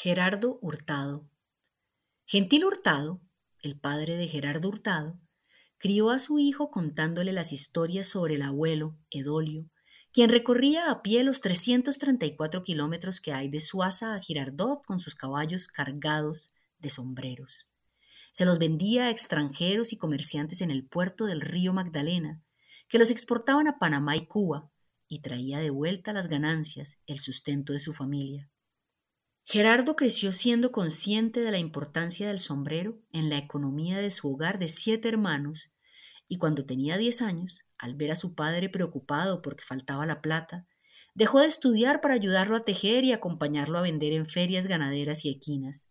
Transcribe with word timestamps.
Gerardo 0.00 0.60
Hurtado. 0.62 1.28
Gentil 2.24 2.64
Hurtado, 2.64 3.20
el 3.62 3.80
padre 3.80 4.16
de 4.16 4.28
Gerardo 4.28 4.68
Hurtado, 4.68 5.18
crió 5.76 6.10
a 6.10 6.20
su 6.20 6.38
hijo 6.38 6.70
contándole 6.70 7.32
las 7.32 7.52
historias 7.52 8.06
sobre 8.06 8.36
el 8.36 8.42
abuelo, 8.42 8.96
Edolio, 9.10 9.68
quien 10.12 10.30
recorría 10.30 10.92
a 10.92 11.02
pie 11.02 11.24
los 11.24 11.40
334 11.40 12.62
kilómetros 12.62 13.20
que 13.20 13.32
hay 13.32 13.48
de 13.48 13.58
Suaza 13.58 14.14
a 14.14 14.20
Girardot 14.20 14.86
con 14.86 15.00
sus 15.00 15.16
caballos 15.16 15.66
cargados 15.66 16.52
de 16.78 16.90
sombreros. 16.90 17.68
Se 18.30 18.44
los 18.44 18.60
vendía 18.60 19.06
a 19.06 19.10
extranjeros 19.10 19.92
y 19.92 19.96
comerciantes 19.96 20.60
en 20.60 20.70
el 20.70 20.86
puerto 20.86 21.26
del 21.26 21.40
río 21.40 21.72
Magdalena, 21.72 22.40
que 22.86 23.00
los 23.00 23.10
exportaban 23.10 23.66
a 23.66 23.80
Panamá 23.80 24.16
y 24.16 24.26
Cuba, 24.26 24.70
y 25.08 25.22
traía 25.22 25.58
de 25.58 25.70
vuelta 25.70 26.12
las 26.12 26.28
ganancias, 26.28 27.00
el 27.08 27.18
sustento 27.18 27.72
de 27.72 27.80
su 27.80 27.92
familia. 27.92 28.48
Gerardo 29.50 29.96
creció 29.96 30.30
siendo 30.30 30.72
consciente 30.72 31.40
de 31.40 31.50
la 31.50 31.56
importancia 31.56 32.28
del 32.28 32.38
sombrero 32.38 32.98
en 33.12 33.30
la 33.30 33.38
economía 33.38 33.96
de 33.96 34.10
su 34.10 34.30
hogar 34.30 34.58
de 34.58 34.68
siete 34.68 35.08
hermanos, 35.08 35.70
y 36.28 36.36
cuando 36.36 36.66
tenía 36.66 36.98
diez 36.98 37.22
años, 37.22 37.64
al 37.78 37.94
ver 37.94 38.10
a 38.10 38.14
su 38.14 38.34
padre 38.34 38.68
preocupado 38.68 39.40
porque 39.40 39.64
faltaba 39.64 40.04
la 40.04 40.20
plata, 40.20 40.66
dejó 41.14 41.40
de 41.40 41.46
estudiar 41.46 42.02
para 42.02 42.12
ayudarlo 42.12 42.56
a 42.56 42.60
tejer 42.60 43.04
y 43.04 43.12
acompañarlo 43.12 43.78
a 43.78 43.80
vender 43.80 44.12
en 44.12 44.26
ferias 44.26 44.66
ganaderas 44.66 45.24
y 45.24 45.30
equinas. 45.30 45.88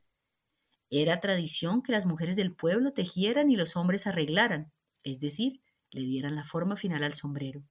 Era 0.91 1.19
tradición 1.19 1.81
que 1.81 1.93
las 1.93 2.05
mujeres 2.05 2.35
del 2.35 2.55
pueblo 2.55 2.93
tejieran 2.93 3.49
y 3.49 3.55
los 3.55 3.75
hombres 3.75 4.05
arreglaran, 4.05 4.71
es 5.03 5.19
decir, 5.19 5.63
le 5.89 6.01
dieran 6.01 6.35
la 6.35 6.43
forma 6.43 6.75
final 6.75 7.03
al 7.03 7.13
sombrero. 7.13 7.63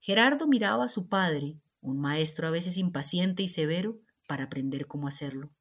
Gerardo 0.00 0.46
miraba 0.46 0.86
a 0.86 0.88
su 0.88 1.10
padre, 1.10 1.60
un 1.82 2.00
maestro 2.00 2.48
a 2.48 2.50
veces 2.50 2.78
impaciente 2.78 3.42
y 3.42 3.48
severo, 3.48 4.00
para 4.26 4.44
aprender 4.44 4.86
cómo 4.86 5.08
hacerlo. 5.08 5.52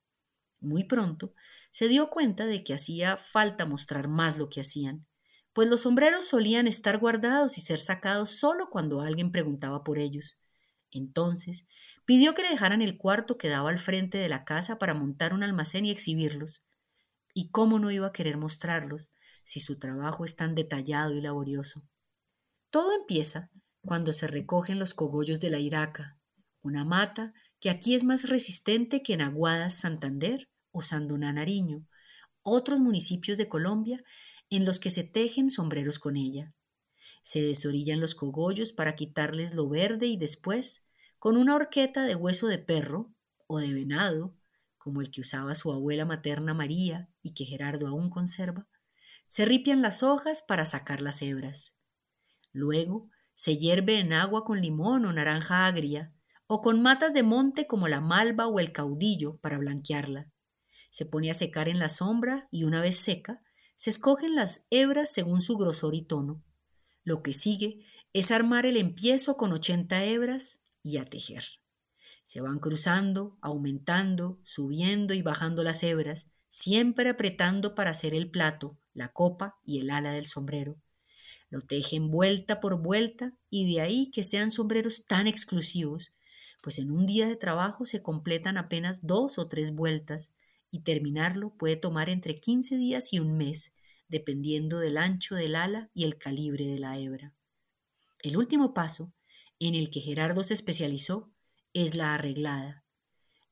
Muy 0.60 0.84
pronto 0.84 1.34
se 1.72 1.88
dio 1.88 2.10
cuenta 2.10 2.46
de 2.46 2.64
que 2.64 2.74
hacía 2.74 3.18
falta 3.18 3.66
mostrar 3.66 4.08
más 4.08 4.38
lo 4.38 4.50
que 4.50 4.62
hacían, 4.62 5.08
pues 5.54 5.68
los 5.68 5.82
sombreros 5.82 6.26
solían 6.26 6.68
estar 6.68 7.00
guardados 7.00 7.58
y 7.58 7.62
ser 7.62 7.80
sacados 7.80 8.30
solo 8.30 8.70
cuando 8.70 9.02
alguien 9.02 9.32
preguntaba 9.32 9.84
por 9.84 9.98
ellos. 9.98 10.40
Entonces 10.92 11.68
pidió 12.06 12.36
que 12.36 12.44
le 12.44 12.50
dejaran 12.50 12.82
el 12.82 12.98
cuarto 12.98 13.38
que 13.38 13.50
daba 13.50 13.70
al 13.70 13.80
frente 13.80 14.18
de 14.18 14.30
la 14.30 14.46
casa 14.46 14.78
para 14.78 14.94
montar 14.94 15.34
un 15.34 15.44
almacén 15.44 15.86
y 15.86 15.92
exhibirlos. 15.92 16.64
¿Y 17.34 17.50
cómo 17.50 17.80
no 17.80 17.92
iba 17.92 18.08
a 18.08 18.14
querer 18.14 18.38
mostrarlos 18.38 19.12
si 19.44 19.60
su 19.60 19.80
trabajo 19.80 20.26
es 20.26 20.36
tan 20.36 20.54
detallado 20.54 21.16
y 21.16 21.22
laborioso? 21.22 21.84
Todo 22.70 22.94
empieza 22.94 23.50
cuando 23.82 24.14
se 24.14 24.28
recogen 24.28 24.80
los 24.80 24.94
cogollos 24.94 25.40
de 25.40 25.50
la 25.50 25.60
iraca, 25.60 26.20
una 26.62 26.86
mata 26.86 27.34
que 27.62 27.70
aquí 27.70 27.94
es 27.94 28.04
más 28.04 28.28
resistente 28.28 29.04
que 29.04 29.14
en 29.14 29.22
Aguadas, 29.22 29.76
Santander 29.76 30.50
o 30.72 30.82
Sandoná, 30.82 31.32
Nariño, 31.32 31.86
otros 32.42 32.80
municipios 32.80 33.38
de 33.38 33.48
Colombia 33.48 34.04
en 34.50 34.66
los 34.66 34.80
que 34.80 34.90
se 34.90 35.04
tejen 35.04 35.52
sombreros 35.52 36.00
con 36.00 36.18
ella. 36.18 36.54
Se 37.22 37.40
desorillan 37.40 38.00
los 38.02 38.16
cogollos 38.16 38.74
para 38.74 38.96
quitarles 38.96 39.54
lo 39.54 39.70
verde 39.70 40.08
y 40.08 40.18
después, 40.18 40.88
con 41.20 41.38
una 41.38 41.56
horqueta 41.56 42.04
de 42.04 42.16
hueso 42.16 42.48
de 42.48 42.58
perro 42.58 43.14
o 43.46 43.60
de 43.60 43.74
venado, 43.76 44.36
como 44.80 45.00
el 45.00 45.12
que 45.12 45.22
usaba 45.22 45.54
su 45.54 45.72
abuela 45.72 46.04
materna 46.04 46.56
María 46.56 47.10
y 47.22 47.36
que 47.36 47.46
Gerardo 47.46 47.88
aún 47.88 48.10
conserva, 48.10 48.68
se 49.28 49.46
ripian 49.46 49.84
las 49.84 50.02
hojas 50.02 50.42
para 50.42 50.66
sacar 50.66 51.00
las 51.00 51.22
hebras. 51.22 51.78
Luego 52.54 53.10
se 53.36 53.58
hierve 53.58 54.00
en 54.00 54.14
agua 54.14 54.44
con 54.44 54.62
limón 54.62 55.06
o 55.06 55.14
naranja 55.14 55.68
agria, 55.68 56.12
o 56.54 56.60
con 56.60 56.82
matas 56.82 57.14
de 57.14 57.24
monte 57.24 57.66
como 57.66 57.88
la 57.88 58.02
malva 58.02 58.46
o 58.46 58.60
el 58.60 58.74
caudillo 58.74 59.38
para 59.38 59.58
blanquearla. 59.58 60.30
Se 60.90 61.06
pone 61.06 61.32
a 61.32 61.34
secar 61.34 61.70
en 61.70 61.80
la 61.80 61.88
sombra 61.88 62.50
y 62.52 62.66
una 62.66 62.82
vez 62.82 62.98
seca, 62.98 63.42
se 63.78 63.90
escogen 63.90 64.36
las 64.36 64.68
hebras 64.70 65.10
según 65.10 65.40
su 65.40 65.56
grosor 65.56 65.96
y 65.96 66.02
tono. 66.02 66.44
Lo 67.06 67.24
que 67.24 67.32
sigue 67.32 67.86
es 68.12 68.32
armar 68.32 68.66
el 68.66 68.76
empiezo 68.76 69.38
con 69.38 69.54
80 69.54 70.04
hebras 70.04 70.60
y 70.84 70.98
a 70.98 71.06
tejer. 71.06 71.46
Se 72.24 72.42
van 72.42 72.60
cruzando, 72.60 73.38
aumentando, 73.42 74.38
subiendo 74.44 75.14
y 75.14 75.22
bajando 75.22 75.64
las 75.64 75.82
hebras, 75.84 76.32
siempre 76.50 77.10
apretando 77.10 77.76
para 77.76 77.92
hacer 77.92 78.14
el 78.14 78.30
plato, 78.30 78.78
la 78.94 79.14
copa 79.14 79.58
y 79.64 79.80
el 79.80 79.90
ala 79.90 80.12
del 80.12 80.26
sombrero. 80.26 80.82
Lo 81.50 81.62
tejen 81.62 82.12
vuelta 82.12 82.60
por 82.60 82.82
vuelta 82.82 83.38
y 83.50 83.74
de 83.74 83.80
ahí 83.80 84.12
que 84.12 84.24
sean 84.24 84.52
sombreros 84.52 85.06
tan 85.06 85.28
exclusivos 85.28 86.12
pues 86.62 86.80
en 86.80 86.92
un 86.92 87.06
día 87.06 87.28
de 87.28 87.36
trabajo 87.36 87.86
se 87.86 88.02
completan 88.02 88.58
apenas 88.58 89.06
dos 89.06 89.38
o 89.40 89.48
tres 89.48 89.74
vueltas 89.74 90.36
y 90.70 90.80
terminarlo 90.82 91.58
puede 91.58 91.76
tomar 91.76 92.10
entre 92.10 92.40
15 92.40 92.78
días 92.78 93.12
y 93.14 93.20
un 93.20 93.38
mes, 93.38 93.76
dependiendo 94.08 94.80
del 94.80 94.98
ancho 94.98 95.36
del 95.36 95.56
ala 95.56 95.90
y 95.94 96.06
el 96.06 96.18
calibre 96.18 96.66
de 96.66 96.78
la 96.78 96.98
hebra. 96.98 97.34
El 98.20 98.38
último 98.38 98.74
paso, 98.74 99.14
en 99.60 99.76
el 99.76 99.90
que 99.90 100.00
Gerardo 100.00 100.44
se 100.44 100.54
especializó, 100.54 101.32
es 101.74 101.96
la 101.96 102.14
arreglada. 102.14 102.86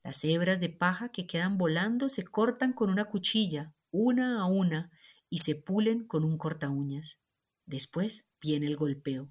Las 0.02 0.24
hebras 0.24 0.60
de 0.60 0.70
paja 0.70 1.10
que 1.10 1.26
quedan 1.26 1.58
volando 1.58 2.08
se 2.08 2.24
cortan 2.24 2.72
con 2.72 2.90
una 2.90 3.06
cuchilla, 3.06 3.74
una 3.90 4.40
a 4.40 4.46
una, 4.46 4.90
y 5.28 5.38
se 5.38 5.54
pulen 5.54 6.04
con 6.06 6.24
un 6.24 6.38
corta 6.38 6.70
uñas. 6.70 7.20
Después 7.66 8.28
viene 8.40 8.66
el 8.66 8.76
golpeo. 8.76 9.30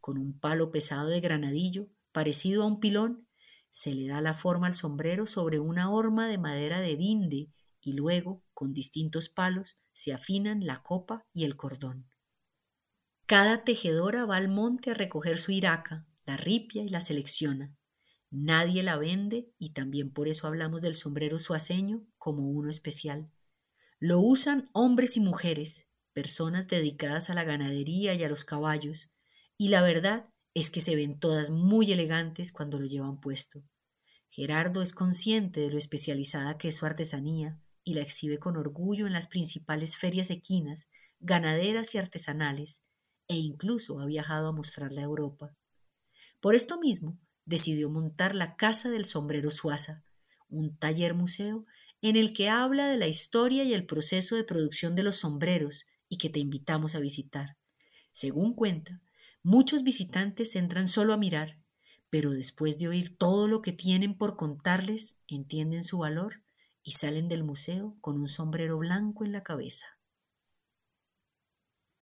Con 0.00 0.18
un 0.18 0.38
palo 0.38 0.70
pesado 0.70 1.08
de 1.08 1.20
granadillo 1.20 1.88
parecido 2.12 2.62
a 2.62 2.66
un 2.66 2.80
pilón, 2.80 3.28
se 3.70 3.94
le 3.94 4.08
da 4.08 4.20
la 4.20 4.34
forma 4.34 4.66
al 4.66 4.74
sombrero 4.74 5.26
sobre 5.26 5.60
una 5.60 5.90
horma 5.90 6.26
de 6.28 6.38
madera 6.38 6.80
de 6.80 6.96
dinde 6.96 7.50
y 7.80 7.92
luego, 7.92 8.44
con 8.52 8.74
distintos 8.74 9.28
palos, 9.28 9.78
se 9.92 10.12
afinan 10.12 10.66
la 10.66 10.82
copa 10.82 11.26
y 11.32 11.44
el 11.44 11.56
cordón. 11.56 12.10
Cada 13.26 13.64
tejedora 13.64 14.26
va 14.26 14.36
al 14.36 14.48
monte 14.48 14.90
a 14.90 14.94
recoger 14.94 15.38
su 15.38 15.52
iraca, 15.52 16.06
la 16.26 16.36
ripia 16.36 16.82
y 16.82 16.88
la 16.88 17.00
selecciona. 17.00 17.74
Nadie 18.30 18.82
la 18.82 18.96
vende 18.96 19.52
y 19.58 19.70
también 19.70 20.12
por 20.12 20.28
eso 20.28 20.46
hablamos 20.46 20.82
del 20.82 20.96
sombrero 20.96 21.38
suaceño 21.38 22.06
como 22.18 22.48
uno 22.48 22.70
especial. 22.70 23.30
Lo 23.98 24.20
usan 24.20 24.68
hombres 24.72 25.16
y 25.16 25.20
mujeres, 25.20 25.86
personas 26.12 26.66
dedicadas 26.66 27.30
a 27.30 27.34
la 27.34 27.44
ganadería 27.44 28.14
y 28.14 28.24
a 28.24 28.28
los 28.28 28.44
caballos, 28.44 29.12
y 29.56 29.68
la 29.68 29.82
verdad 29.82 30.30
es 30.54 30.70
que 30.70 30.80
se 30.80 30.96
ven 30.96 31.18
todas 31.18 31.50
muy 31.50 31.92
elegantes 31.92 32.52
cuando 32.52 32.78
lo 32.78 32.86
llevan 32.86 33.20
puesto. 33.20 33.62
Gerardo 34.30 34.82
es 34.82 34.92
consciente 34.92 35.60
de 35.60 35.70
lo 35.70 35.78
especializada 35.78 36.58
que 36.58 36.68
es 36.68 36.76
su 36.76 36.86
artesanía 36.86 37.60
y 37.84 37.94
la 37.94 38.02
exhibe 38.02 38.38
con 38.38 38.56
orgullo 38.56 39.06
en 39.06 39.12
las 39.12 39.26
principales 39.26 39.96
ferias 39.96 40.30
equinas, 40.30 40.88
ganaderas 41.18 41.94
y 41.94 41.98
artesanales, 41.98 42.82
e 43.28 43.36
incluso 43.36 44.00
ha 44.00 44.06
viajado 44.06 44.48
a 44.48 44.52
mostrarla 44.52 45.02
a 45.02 45.04
Europa. 45.04 45.56
Por 46.40 46.54
esto 46.54 46.78
mismo, 46.80 47.18
decidió 47.44 47.90
montar 47.90 48.34
la 48.34 48.56
Casa 48.56 48.90
del 48.90 49.04
Sombrero 49.04 49.50
Suaza, 49.50 50.04
un 50.48 50.76
taller 50.76 51.14
museo 51.14 51.64
en 52.02 52.16
el 52.16 52.32
que 52.32 52.48
habla 52.48 52.88
de 52.88 52.96
la 52.96 53.06
historia 53.06 53.64
y 53.64 53.74
el 53.74 53.86
proceso 53.86 54.36
de 54.36 54.44
producción 54.44 54.94
de 54.94 55.02
los 55.02 55.16
sombreros 55.16 55.86
y 56.08 56.18
que 56.18 56.30
te 56.30 56.40
invitamos 56.40 56.94
a 56.94 57.00
visitar. 57.00 57.56
Según 58.10 58.54
cuenta, 58.54 59.00
Muchos 59.42 59.84
visitantes 59.84 60.54
entran 60.54 60.86
solo 60.86 61.14
a 61.14 61.16
mirar, 61.16 61.58
pero 62.10 62.30
después 62.30 62.76
de 62.76 62.88
oír 62.88 63.16
todo 63.16 63.48
lo 63.48 63.62
que 63.62 63.72
tienen 63.72 64.18
por 64.18 64.36
contarles, 64.36 65.16
entienden 65.28 65.82
su 65.82 65.98
valor 65.98 66.42
y 66.82 66.92
salen 66.92 67.28
del 67.28 67.44
museo 67.44 67.96
con 68.00 68.18
un 68.18 68.28
sombrero 68.28 68.76
blanco 68.78 69.24
en 69.24 69.32
la 69.32 69.42
cabeza. 69.42 69.99